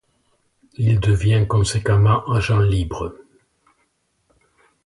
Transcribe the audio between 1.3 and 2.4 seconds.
conséquemment